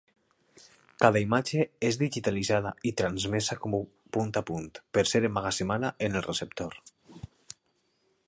Cada 1.03 1.19
imatge 1.23 1.65
és 1.89 1.97
digitalitzada 2.03 2.71
i 2.91 2.93
transmesa 3.01 3.59
punt 4.17 4.33
a 4.41 4.43
punt, 4.49 4.67
per 4.99 5.03
ser 5.11 5.23
emmagatzemada 5.29 5.95
en 6.07 6.21
el 6.23 6.27
receptor. 6.31 6.79